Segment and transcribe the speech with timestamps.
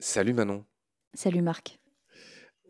[0.00, 0.64] Salut Manon.
[1.14, 1.78] Salut Marc.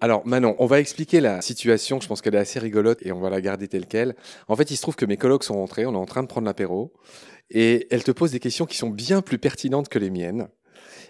[0.00, 3.20] Alors Manon, on va expliquer la situation, je pense qu'elle est assez rigolote et on
[3.20, 4.14] va la garder telle qu'elle.
[4.46, 6.28] En fait, il se trouve que mes collègues sont rentrés, on est en train de
[6.28, 6.92] prendre l'apéro
[7.50, 10.48] et elle te pose des questions qui sont bien plus pertinentes que les miennes.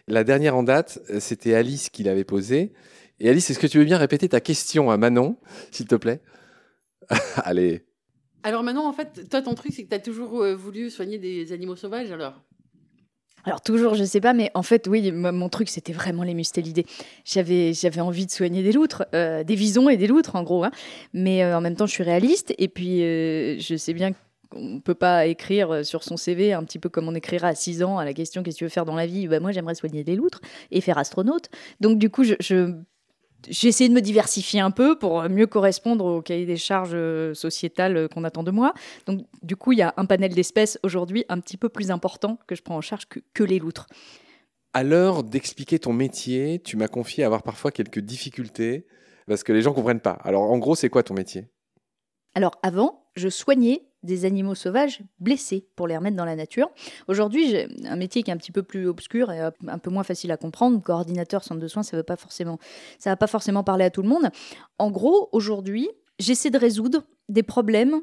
[0.06, 2.72] La dernière en date, c'était Alice qui l'avait posée.
[3.20, 5.36] Et Alice, est-ce que tu veux bien répéter ta question à Manon,
[5.70, 6.22] s'il te plaît?
[7.36, 7.84] Allez.
[8.42, 11.18] Alors Manon, en fait, toi, ton truc, c'est que tu as toujours euh, voulu soigner
[11.18, 12.44] des animaux sauvages, alors?
[13.44, 16.84] Alors toujours, je sais pas, mais en fait, oui, mon truc, c'était vraiment les mustélidés.
[17.24, 20.64] J'avais, j'avais envie de soigner des loutres, euh, des visons et des loutres, en gros.
[20.64, 20.70] Hein.
[21.12, 24.12] Mais euh, en même temps, je suis réaliste, et puis je sais bien
[24.50, 27.54] qu'on ne peut pas écrire sur son CV un petit peu comme on écrira à
[27.54, 29.28] 6 ans à la question qu'est-ce que tu veux faire dans la vie?
[29.28, 31.50] Bah, Moi, j'aimerais soigner des loutres et faire astronaute.
[31.80, 32.74] Donc, du coup, je,
[33.48, 37.34] j'ai essayé de me diversifier un peu pour mieux correspondre au cahier des charges euh,
[37.34, 38.74] sociétales qu'on attend de moi.
[39.06, 42.38] Donc, du coup, il y a un panel d'espèces aujourd'hui un petit peu plus important
[42.46, 43.86] que je prends en charge que, les loutres.
[44.74, 48.86] À l'heure d'expliquer ton métier, tu m'as confié avoir parfois quelques difficultés
[49.26, 50.18] parce que les gens comprennent pas.
[50.24, 51.46] Alors, en gros, c'est quoi ton métier?
[52.34, 56.70] Alors, avant, je soignais des animaux sauvages blessés pour les remettre dans la nature.
[57.08, 60.04] Aujourd'hui, j'ai un métier qui est un petit peu plus obscur et un peu moins
[60.04, 60.80] facile à comprendre.
[60.82, 62.58] Coordinateur centre de soins, ça ne pas forcément,
[62.98, 64.30] ça va pas forcément parler à tout le monde.
[64.78, 65.88] En gros, aujourd'hui,
[66.18, 68.00] j'essaie de résoudre des problèmes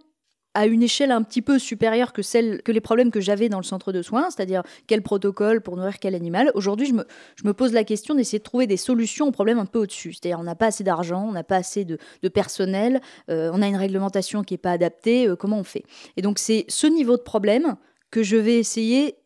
[0.55, 3.59] à une échelle un petit peu supérieure que celle que les problèmes que j'avais dans
[3.59, 6.49] le centre de soins, c'est-à-dire quel protocole pour nourrir quel animal.
[6.55, 9.59] Aujourd'hui, je me, je me, pose la question d'essayer de trouver des solutions aux problèmes
[9.59, 10.13] un peu au-dessus.
[10.13, 13.61] C'est-à-dire on n'a pas assez d'argent, on n'a pas assez de, de personnel, euh, on
[13.61, 15.83] a une réglementation qui n'est pas adaptée, euh, comment on fait?
[16.15, 17.75] Et donc c'est ce niveau de problème
[18.09, 19.17] que je vais essayer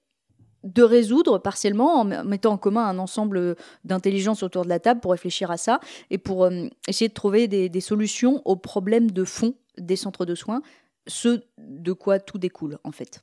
[0.64, 5.12] de résoudre partiellement en mettant en commun un ensemble d'intelligence autour de la table pour
[5.12, 9.24] réfléchir à ça et pour euh, essayer de trouver des, des solutions aux problèmes de
[9.24, 10.62] fond des centres de soins
[11.10, 13.22] ce de quoi tout découle en fait.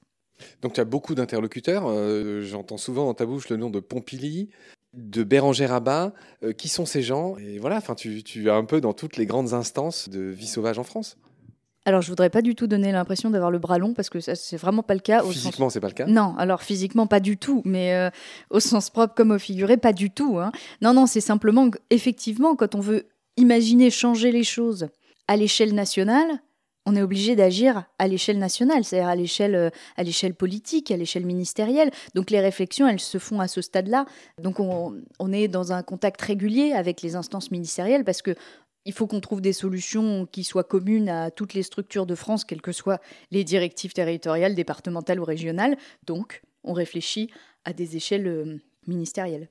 [0.61, 1.85] Donc tu as beaucoup d'interlocuteurs.
[1.87, 4.51] Euh, j'entends souvent dans ta bouche le nom de Pompili,
[4.93, 6.13] de Bérangère Rabat.
[6.43, 7.39] Euh, qui sont ces gens?
[7.39, 10.47] Et voilà, enfin, tu, tu es un peu dans toutes les grandes instances de vie
[10.47, 11.17] sauvage en France.
[11.87, 14.35] Alors, je voudrais pas du tout donner l'impression d'avoir le bras long parce que ça,
[14.35, 15.23] c'est vraiment pas le cas.
[15.23, 16.07] physiquement, c'est pas le cas?
[16.07, 18.11] Non, alors physiquement pas du tout, mais euh,
[18.51, 20.39] au sens propre comme au figuré, pas du tout.
[20.39, 20.51] Hein.
[20.83, 24.89] Non, non, c'est simplement effectivement quand on veut imaginer changer les choses
[25.29, 26.27] à l'échelle nationale,
[26.87, 30.97] on est obligé d'agir à l'échelle nationale, c'est-à-dire à l'échelle euh, à l'échelle politique, à
[30.97, 31.91] l'échelle ministérielle.
[32.15, 34.07] Donc les réflexions, elles se font à ce stade-là.
[34.41, 38.35] Donc on, est dans un contact régulier avec les instances ministérielles parce que
[38.85, 42.45] il faut qu'on trouve des solutions qui soient communes à toutes les structures de France,
[42.45, 43.01] quelles que soient
[43.33, 45.77] les directives territoriales, départementales ou régionales.
[46.07, 47.29] Donc on réfléchit
[47.65, 49.49] à des échelles euh, ministérielles.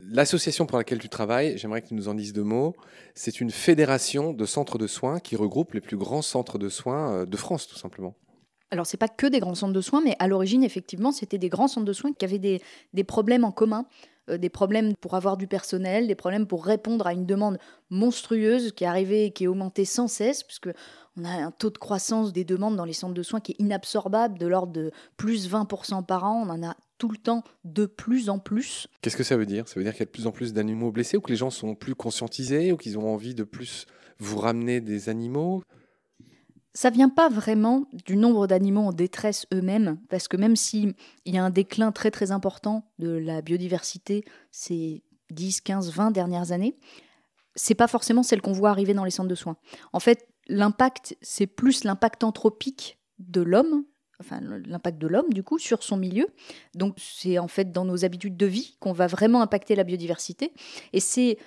[0.00, 2.74] L'association pour laquelle tu travailles, j'aimerais que tu nous en dises deux mots.
[3.14, 7.12] C'est une fédération de centres de soins qui regroupe les plus grands centres de soins
[7.12, 8.14] euh, de France, tout simplement.
[8.70, 11.38] Alors, ce n'est pas que des grands centres de soins, mais à l'origine, effectivement, c'était
[11.38, 12.38] des grands centres de soins qui avaient
[12.92, 13.86] des, problèmes en commun,
[14.28, 17.58] euh, des problèmes pour avoir du personnel, des problèmes pour répondre à une demande
[17.88, 20.68] monstrueuse qui arrivait et qui est augmentée sans cesse, puisque
[21.16, 23.60] on a un taux de croissance des demandes dans les centres de soins qui est
[23.60, 26.44] inabsorbable, de l'ordre de plus 20% par an.
[26.44, 28.88] On en a tout le temps de plus en plus.
[29.00, 29.68] Qu'est-ce que ça veut dire?
[29.68, 31.36] Ça veut dire qu'il y a de plus en plus d'animaux blessés ou que les
[31.36, 33.86] gens sont plus conscientisés ou qu'ils ont envie de plus
[34.18, 35.62] vous ramener des animaux?
[36.74, 41.38] Ça vient pas vraiment du nombre d'animaux en détresse eux-mêmes, parce que même s'il y
[41.38, 46.76] a un déclin très très important de la biodiversité ces 10, 15, 20 dernières années,
[47.54, 49.56] c'est pas forcément celle qu'on voit arriver dans les centres de soins.
[49.94, 53.84] En fait, l'impact, c'est plus l'impact anthropique de l'homme,
[54.20, 56.26] enfin l'impact de l'homme du coup sur son milieu.
[56.74, 60.52] Donc c'est en fait dans nos habitudes de vie qu'on va vraiment impacter la biodiversité.
[60.92, 61.38] Et c'est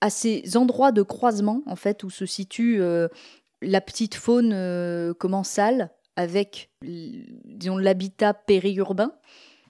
[0.00, 3.08] à ces endroits de croisement en fait où se situe euh,
[3.62, 9.12] la petite faune euh, commensale avec disons l'habitat périurbain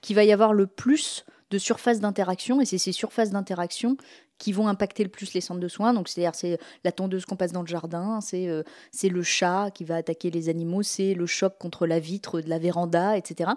[0.01, 3.97] qui va y avoir le plus de surfaces d'interaction et c'est ces surfaces d'interaction
[4.39, 5.93] qui vont impacter le plus les centres de soins.
[5.93, 8.63] Donc, c'est-à-dire, c'est la tondeuse qu'on passe dans le jardin, c'est euh,
[9.03, 12.57] le chat qui va attaquer les animaux, c'est le choc contre la vitre de la
[12.57, 13.51] véranda, etc.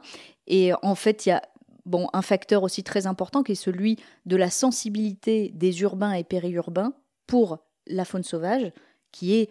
[0.46, 1.42] Et en fait, il y a
[1.86, 6.24] bon, un facteur aussi très important qui est celui de la sensibilité des urbains et
[6.24, 6.92] périurbains
[7.26, 8.72] pour la faune sauvage,
[9.10, 9.50] qui est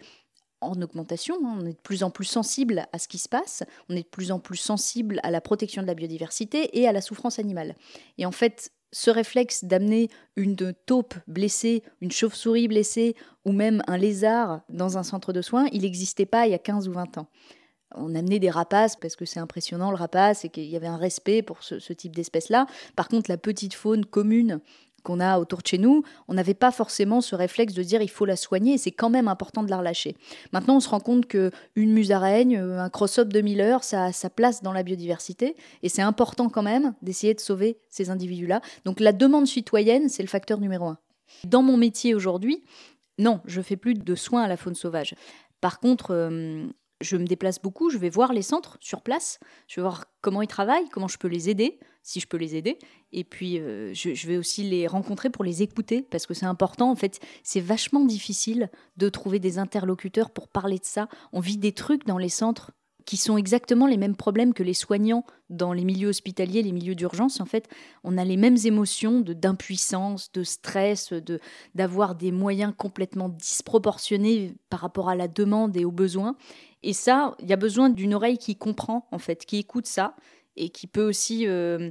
[0.60, 1.36] en augmentation.
[1.44, 1.58] Hein.
[1.60, 4.08] On est de plus en plus sensible à ce qui se passe, on est de
[4.08, 7.74] plus en plus sensible à la protection de la biodiversité et à la souffrance animale.
[8.18, 13.96] Et en fait, ce réflexe d'amener une taupe blessée, une chauve-souris blessée ou même un
[13.96, 17.18] lézard dans un centre de soins, il n'existait pas il y a 15 ou 20
[17.18, 17.26] ans.
[17.94, 20.96] On amenait des rapaces parce que c'est impressionnant le rapace et qu'il y avait un
[20.96, 22.66] respect pour ce, type d'espèce-là.
[22.96, 24.60] Par contre, la petite faune commune
[25.02, 28.10] qu'on a autour de chez nous, on n'avait pas forcément ce réflexe de dire il
[28.10, 30.16] faut la soigner c'est quand même important de la relâcher.
[30.52, 34.30] Maintenant, on se rend compte que une musaraigne, un crossop de Miller, ça a sa
[34.30, 38.60] place dans la biodiversité et c'est important quand même d'essayer de sauver ces individus-là.
[38.84, 40.98] Donc la demande citoyenne, c'est le facteur numéro un.
[41.44, 42.62] Dans mon métier aujourd'hui,
[43.18, 45.14] non, je fais plus de soins à la faune sauvage.
[45.60, 46.66] Par contre, euh,
[47.02, 49.38] je me déplace beaucoup, je vais voir les centres sur place,
[49.68, 52.56] je vais voir comment ils travaillent, comment je peux les aider, si je peux les
[52.56, 52.78] aider.
[53.12, 56.90] Et puis, euh, je, vais aussi les rencontrer pour les écouter, parce que c'est important.
[56.90, 61.08] En fait, c'est vachement difficile de trouver des interlocuteurs pour parler de ça.
[61.32, 62.72] On vit des trucs dans les centres
[63.04, 66.94] qui sont exactement les mêmes problèmes que les soignants dans les milieux hospitaliers, les milieux
[66.94, 67.40] d'urgence.
[67.40, 67.68] En fait,
[68.04, 71.40] on a les mêmes émotions d'impuissance, de stress, de
[71.74, 76.36] d'avoir des moyens complètement disproportionnés par rapport à la demande et aux besoins.
[76.82, 80.16] Et ça, il y a besoin d'une oreille qui comprend, en fait, qui écoute ça
[80.56, 81.90] et qui peut aussi, euh,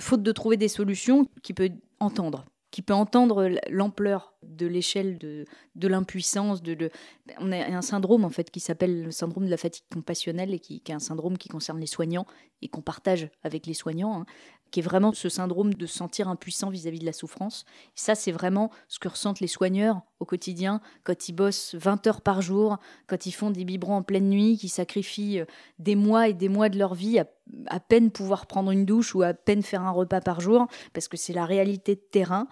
[0.00, 2.44] faute de trouver des solutions, qui peut entendre
[2.74, 6.62] qui peut entendre l'ampleur de l'échelle de, de l'impuissance.
[6.62, 6.90] De,
[7.38, 10.58] On a un syndrome en fait qui s'appelle le syndrome de la fatigue compassionnelle et
[10.58, 12.26] qui, est un syndrome qui concerne les soignants
[12.62, 14.20] et qu'on partage avec les soignants.
[14.20, 14.26] Hein
[14.74, 17.64] qui est vraiment ce syndrome de se sentir impuissant vis-à-vis de la souffrance.
[17.94, 22.20] ça, c'est vraiment ce que ressentent les soigneurs au quotidien quand ils bossent 20 heures
[22.22, 25.44] par jour, quand ils font des biberons en pleine nuit, qui sacrifient euh,
[25.78, 27.26] des mois et des mois de leur vie à,
[27.68, 31.06] à peine pouvoir prendre une douche ou à peine faire un repas par jour, parce
[31.06, 32.48] que c'est la réalité de terrain.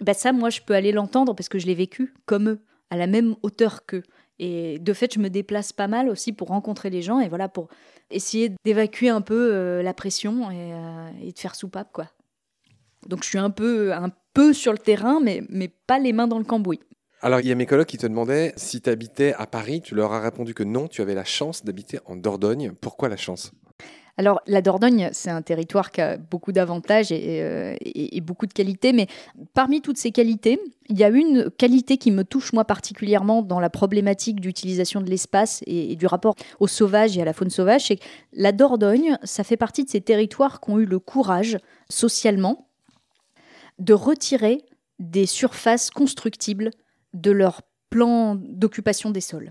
[0.00, 2.60] Bah ça, moi, je peux aller l'entendre parce que je l'ai vécu comme eux,
[2.90, 4.02] à la même hauteur qu'eux.
[4.38, 7.48] Et de fait, je me déplace pas mal aussi pour rencontrer les gens et voilà,
[7.48, 7.68] pour
[8.10, 12.06] essayer d'évacuer un peu euh, la pression euh, et, de faire soupape, quoi.
[13.06, 16.26] Donc je suis un peu, un peu sur le terrain, mais, mais pas les mains
[16.26, 16.80] dans le cambouis.
[17.22, 19.82] Alors, il y a mes collègues qui te demandaient si tu habitais à Paris.
[19.82, 22.72] Tu leur as répondu que non, tu avais la chance d'habiter en Dordogne.
[22.80, 23.52] Pourquoi la chance?
[24.20, 28.92] Alors, la Dordogne, c'est un territoire qui a beaucoup d'avantages euh, et, beaucoup de qualités,
[28.92, 29.06] mais
[29.54, 33.60] parmi toutes ces qualités, il y a une qualité qui me touche moi particulièrement dans
[33.60, 37.86] la problématique d'utilisation de l'espace et, du rapport au sauvage et à la faune sauvage,
[37.86, 41.56] c'est que la Dordogne, ça fait partie de ces territoires qui ont eu le courage,
[41.88, 42.68] socialement,
[43.78, 44.66] de retirer
[44.98, 46.72] des surfaces constructibles
[47.14, 49.48] de leur plan d'occupation des sols.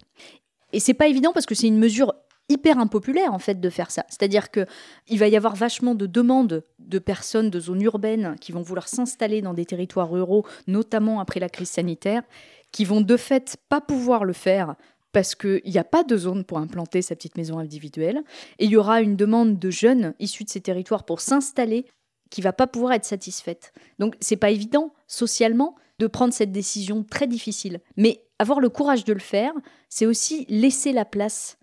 [0.74, 2.14] Et c'est pas évident parce que c'est une mesure
[2.50, 4.06] hyper impopulaire en fait de faire ça.
[4.10, 4.66] C'est-à-dire que
[5.08, 8.88] il va y avoir vachement de demandes de personnes de zones urbaines qui vont vouloir
[8.88, 12.24] s'installer dans des territoires ruraux, notamment après la crise sanitaire,
[12.72, 14.76] qui vont de fait pas pouvoir le faire
[15.12, 18.22] parce qu'il n'y a pas de zone pour implanter sa petite maison individuelle.
[18.60, 21.86] Et il y aura une demande de jeunes issus de ces territoires pour s'installer
[22.30, 23.74] qui va pas pouvoir être satisfaite.
[23.98, 27.80] Donc c'est pas évident socialement de prendre cette décision très difficile.
[27.98, 29.54] Mais avoir le courage de le faire,
[29.90, 31.58] c'est aussi laisser la place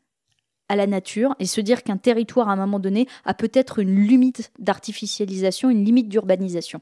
[0.68, 4.06] à la nature et se dire qu'un territoire à un moment donné a peut-être une
[4.06, 6.80] limite d'artificialisation, une limite d'urbanisation.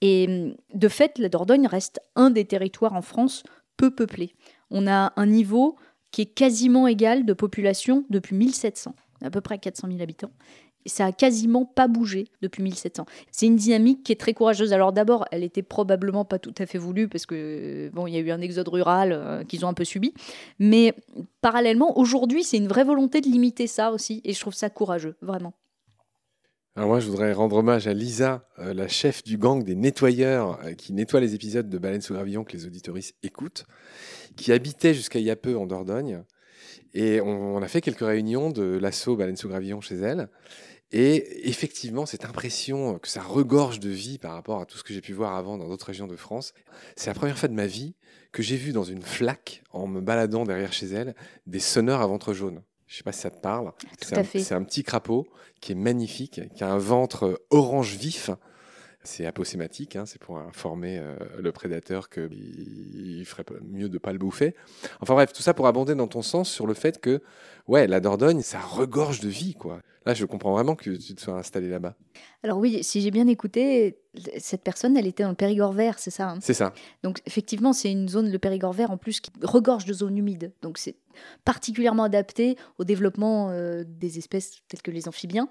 [0.00, 3.42] Et hum, de fait, la Dordogne reste un des territoires en France
[3.76, 4.34] peu peuplés.
[4.70, 5.76] On a un niveau
[6.10, 10.32] qui est quasiment égal de population depuis 1700, à peu près 400 000 habitants
[10.86, 13.06] ça a quasiment pas bougé depuis 1700.
[13.30, 14.72] C'est une dynamique qui est très courageuse.
[14.72, 18.16] Alors d'abord, elle était probablement pas tout à fait voulue parce que bon, il y
[18.16, 20.14] a eu un exode rural euh, qu'ils ont un peu subi,
[20.58, 20.94] mais
[21.40, 25.16] parallèlement, aujourd'hui, c'est une vraie volonté de limiter ça aussi, et je trouve ça courageux,
[25.22, 25.54] vraiment.
[26.74, 30.58] Alors moi, je voudrais rendre hommage à Lisa, euh, la chef du gang des nettoyeurs
[30.64, 33.66] euh, qui nettoie les épisodes de Baleine sous gravillon que les auditoristes écoutent,
[34.36, 36.24] qui habitait jusqu'à il y a peu en Dordogne.
[36.94, 40.28] Et on, a fait quelques réunions de l'assaut Baleine sous gravillon chez elle.
[40.92, 44.92] Et effectivement, cette impression que ça regorge de vie par rapport à tout ce que
[44.92, 46.52] j'ai pu voir avant dans d'autres régions de France,
[46.96, 47.94] c'est la première fois de ma vie
[48.30, 51.14] que j'ai vu dans une flaque, en me baladant derrière chez elle,
[51.46, 52.62] des sonneurs à ventre jaune.
[52.86, 53.72] Je ne sais pas si ça te parle.
[54.02, 54.16] C'est
[54.52, 55.26] un, un, petit crapaud
[55.62, 58.30] qui est magnifique, qui a un ventre orange vif.
[59.04, 64.12] C'est aposématique, hein, c'est pour informer euh, le prédateur qu'il ferait mieux de ne pas
[64.12, 64.54] le bouffer.
[65.00, 67.20] Enfin bref, tout ça pour abonder dans ton sens sur le fait que,
[67.66, 69.80] ouais, la Dordogne, ça regorge de vie, quoi.
[70.04, 71.94] Là, je comprends vraiment que tu te sois installé là-bas.
[72.42, 73.98] Alors oui, si j'ai bien écouté,
[74.38, 76.38] cette personne, elle était dans le Périgord vert, c'est ça hein?
[76.40, 76.72] C'est ça.
[77.02, 80.52] Donc effectivement, c'est une zone, le Périgord vert, en plus, qui regorge de zones humides.
[80.60, 80.96] Donc c'est
[81.44, 85.48] particulièrement adapté au développement euh, des espèces telles que les amphibiens.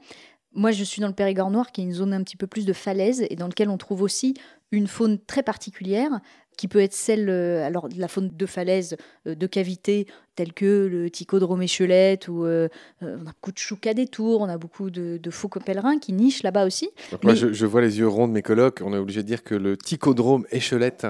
[0.54, 2.66] Moi, je suis dans le Périgord noir, qui est une zone un petit peu plus
[2.66, 4.34] de falaise, et dans lequel on trouve aussi
[4.72, 6.20] une faune très particulière,
[6.58, 10.88] qui peut être celle, euh, alors la faune de falaise, euh, de cavité, telle que
[10.92, 12.68] le ticodrome échelette, ou euh,
[13.02, 16.14] on a beaucoup de choucas des tours, on a beaucoup de, de faucons pèlerins qui
[16.14, 16.90] nichent là-bas aussi.
[17.24, 19.56] Moi, je, vois les yeux ronds de mes colocs, on est obligé de dire que
[19.56, 21.08] le ticodrome échelette,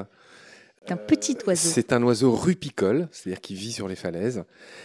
[0.89, 1.69] un petit oiseau.
[1.69, 4.43] C'est un oiseau rupicole, c'est-à-dire qui vit sur les falaises,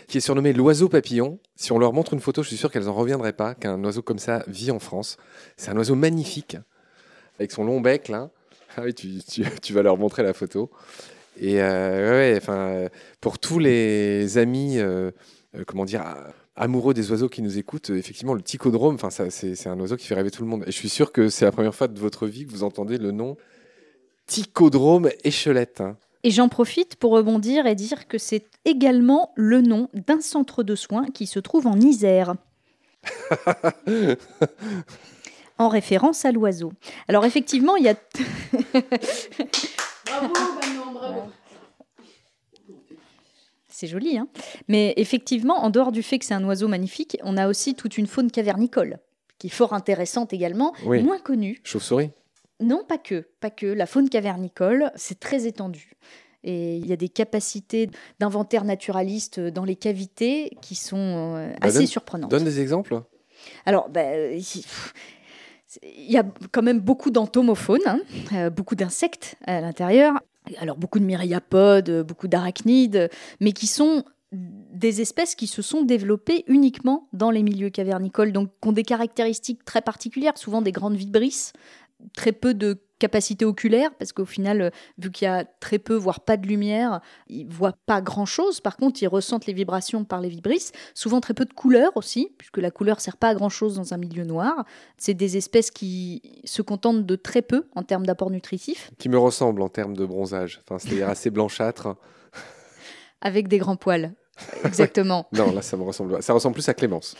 [0.09, 1.39] qui est surnommé l'oiseau papillon.
[1.57, 4.03] Si on leur montre une photo, je suis sûr qu'elles n'en reviendraient pas qu'un oiseau
[4.03, 5.17] comme ça vit en France.
[5.57, 6.59] C'est un oiseau magnifique,
[7.39, 8.31] avec son long bec là.
[8.77, 10.71] Ah oui, tu, tu- tu vas leur montrer la photo.
[11.41, 12.89] Et euh, ouais, ouais, enfin, euh,
[13.21, 15.11] pour tous les amis, euh,
[15.57, 16.03] euh, comment dire,
[16.57, 20.07] amoureux des oiseaux qui nous écoutent, euh, effectivement, le ticodrome, enfin, c'est un oiseau qui
[20.07, 20.63] fait rêver tout le monde.
[20.67, 22.97] Et je suis sûr que c'est la première fois de votre vie que vous entendez
[22.99, 23.37] le nom
[24.27, 25.83] ticodrome échelette.
[26.23, 30.75] Et j'en profite pour rebondir et dire que c'est également le nom d'un centre de
[30.75, 32.35] soins qui se trouve en Isère.
[35.59, 36.73] en référence à l'oiseau.
[37.09, 37.95] Alors effectivement, il y a
[40.07, 40.29] Bravo,
[40.61, 41.21] Manon, bravo.
[43.69, 44.29] c'est joli hein.
[44.69, 47.97] Mais effectivement, en dehors du fait que c'est un oiseau magnifique, on a aussi toute
[47.99, 48.99] une faune cavernicole
[49.39, 51.03] qui est fort intéressante également, Oui.
[51.03, 51.61] moins connue.
[51.63, 52.11] Chauve-souris
[52.61, 53.67] Non, pas que, pas que.
[53.67, 55.93] La faune cavernicole, c'est très étendu.
[56.45, 60.97] Et il y a des capacités d'inventaire naturaliste dans les cavités qui sont
[61.37, 62.31] euh, Bah, assez donne- surprenantes.
[62.31, 63.01] Donne des exemples.
[63.67, 64.03] Alors, bah,
[65.83, 68.01] il y a quand même beaucoup d'entomophones, hein,
[68.33, 70.15] euh, beaucoup d'insectes à l'intérieur.
[70.59, 73.11] Alors, beaucoup de myriapodes, beaucoup d'arachnides,
[73.41, 78.51] mais qui sont des espèces qui se sont développées uniquement dans les milieux cavernicoles, donc
[78.61, 81.53] qui ont des caractéristiques très particulières, souvent des grandes vibrisses,
[82.15, 85.95] très peu de capacité oculaire, parce qu'au final, euh, vu qu'il y a très peu,
[85.95, 88.61] voire pas de lumière, ils voient pas grand-chose.
[88.61, 90.73] Par contre, ils ressentent les vibrations par les vibrisses.
[90.95, 93.99] Souvent très peu de couleur aussi, puisque la couleur sert pas à grand-chose dans un
[93.99, 94.65] milieu noir.
[94.97, 99.19] C'est des espèces qui se contentent de très peu en termes d'apport nutritif, Qui me
[99.19, 100.61] ressemble en termes de bronzage.
[100.65, 101.97] Enfin, c'est-à-dire assez blanchâtre.
[103.21, 104.15] avec des grands poils.
[104.65, 105.27] Exactement.
[105.33, 106.23] Non, là, ça me ressemble.
[106.23, 107.17] Ça ressemble plus à Clémence.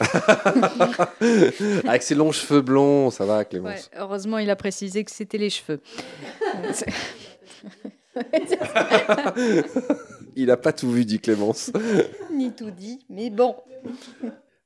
[1.88, 3.90] Avec ses longs cheveux blonds, ça va, Ouais, Clémence.
[3.96, 5.80] heureusement, il a précisé que c'était les cheveux.
[10.36, 11.70] Il a pas tout vu, dit Clémence.
[12.32, 13.56] Ni tout dit, mais bon.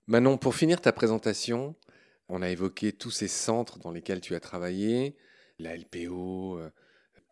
[0.06, 1.74] Manon, pour finir ta présentation,
[2.28, 5.16] on a évoqué tous ces centres dans lesquels tu as travaillé,
[5.58, 6.70] la LPO, euh,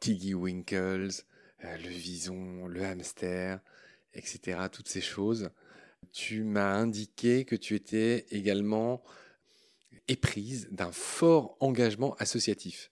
[0.01, 1.11] Tiggy Winkles,
[1.65, 3.61] euh, le vison, le hamster,
[4.15, 4.59] etc.
[4.71, 5.51] Toutes ces choses.
[6.13, 9.03] Tu m'as indiqué que tu étais également
[10.09, 12.91] éprise d'un fort engagement associatif.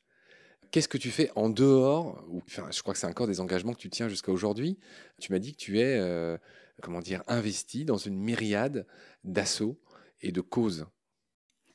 [0.71, 3.79] Qu'est-ce que tu fais en dehors enfin, Je crois que c'est encore des engagements que
[3.79, 4.79] tu tiens jusqu'à aujourd'hui.
[5.21, 6.37] Tu m'as dit que tu es, euh,
[6.83, 8.87] comment dire, investi dans une myriade
[9.25, 9.81] d'assauts
[10.21, 10.87] et de causes.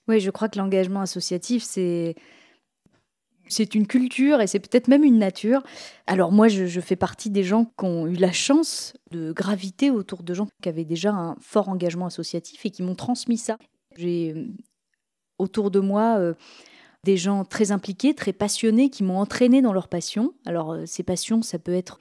[0.08, 2.16] Oui, je crois que l'engagement associatif, c'est
[3.48, 5.62] c'est une culture et c'est peut-être même une nature.
[6.08, 10.24] Alors moi, je, fais partie des gens qui ont eu la chance de graviter autour
[10.24, 13.58] de gens qui avaient déjà un fort engagement associatif et qui m'ont transmis ça.
[13.98, 14.48] J'ai euh,
[15.38, 16.34] autour de moi euh,
[17.04, 20.34] des gens très impliqués, très passionnés, qui m'ont entraîné dans leur passion.
[20.46, 22.00] Alors euh, ces passions, ça peut être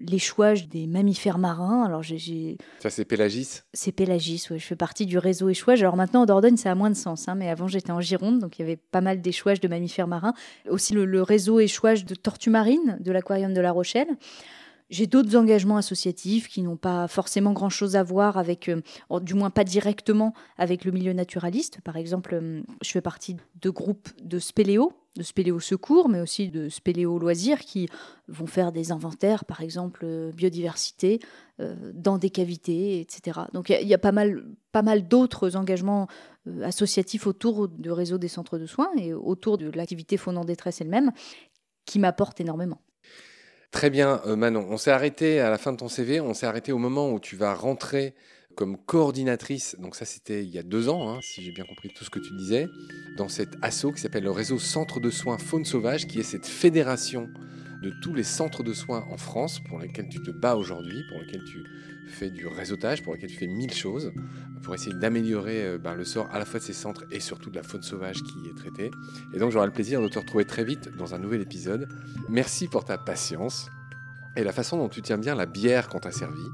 [0.00, 1.84] l'échouage des mammifères marins.
[1.84, 3.60] Alors j'ai- Ça, c'est Pélagis.
[3.72, 4.58] c'est Pélagis, ouais.
[4.58, 5.80] je fais partie du réseau échouage.
[5.82, 8.38] Alors maintenant, en Dordogne, ça a moins de sens, hein, mais avant, j'étais en Gironde,
[8.40, 10.34] donc il y avait pas mal d'échouages de mammifères marins.
[10.68, 14.08] Aussi le, le réseau échouage de tortues marines de l'aquarium de La Rochelle.
[14.88, 18.80] J'ai d'autres engagements associatifs qui n'ont pas forcément grand-chose à voir avec, euh,
[19.20, 21.80] du moins pas directement avec le milieu naturaliste.
[21.84, 26.48] Par exemple, euh, je fais partie de groupes de spéléo, de spéléo secours, mais aussi
[26.48, 27.88] de spéléo loisirs qui
[28.28, 31.18] vont faire des inventaires, par exemple euh, biodiversité,
[31.60, 33.40] euh, dans des cavités, etc.
[33.52, 36.06] Donc il y a- pas mal, pas mal d'autres engagements
[36.46, 40.44] euh, associatifs autour du réseau des centres de soins et autour de l'activité Faune en
[40.44, 41.10] détresse elle-même
[41.86, 42.80] qui m'apportent énormément.
[43.72, 44.66] Très bien, Manon.
[44.68, 46.20] On s'est arrêté à la fin de ton CV.
[46.20, 48.14] On s'est arrêté au moment où tu vas rentrer
[48.60, 49.74] comme coordinatrice.
[49.78, 52.10] Donc ça, c'était il y a deux ans, hein, si j'ai bien compris tout ce
[52.10, 52.68] que tu disais,
[53.16, 56.46] dans cet asso qui s'appelle le réseau Centre de soins Faune Sauvage, qui est cette
[56.46, 57.30] fédération
[57.82, 61.22] de tous les centres de soins en France pour lesquels tu te bats aujourd'hui, pour
[61.22, 61.64] lesquels tu
[62.06, 64.12] fais du réseautage, pour lesquels tu fais mille choses,
[64.62, 67.48] pour essayer d'améliorer euh, ben, le sort à la fois de ces centres et surtout
[67.48, 68.90] de la faune sauvage qui est traitée.
[69.32, 71.88] Et donc j'aurai le plaisir de te retrouver très vite dans un nouvel épisode.
[72.28, 73.70] Merci pour ta patience
[74.36, 76.50] et la façon dont tu tiens bien la bière qu'on t'a servie.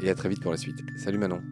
[0.00, 0.82] Et à très vite pour la suite.
[0.96, 1.42] Salut Manon.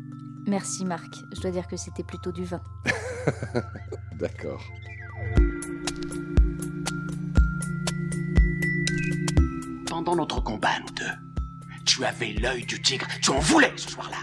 [0.47, 2.61] Merci Marc, je dois dire que c'était plutôt du vin.
[4.19, 4.63] D'accord.
[9.87, 13.07] Pendant notre combat, nous deux, tu avais l'œil du tigre.
[13.21, 14.19] Tu en voulais ce soir-là.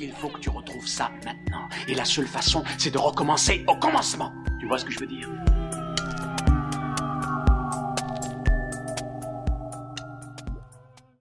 [0.00, 1.68] Il faut que tu retrouves ça maintenant.
[1.86, 4.32] Et la seule façon, c'est de recommencer au commencement.
[4.58, 5.28] Tu vois ce que je veux dire?